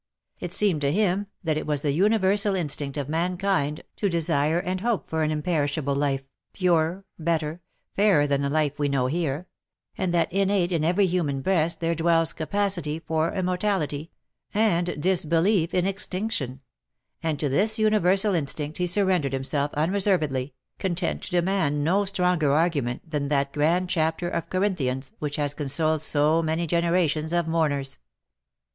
[0.39, 4.81] It seemed to him that it "was the universal instinct of mankind to desire and
[4.81, 7.61] hope for an imperishable life, purer, better,
[7.95, 9.45] fairer than the life we know here—
[9.99, 14.09] and that innate in every human breast there dwells capacity for immortality,
[14.55, 16.61] and disbelief in extinction—
[17.21, 22.81] and to this universal instinct he surrendered himself unreservedly, content to demand no stronger argu
[22.83, 27.99] ment than that grand chapter of Corinthians which has consoled so many generations of mourners.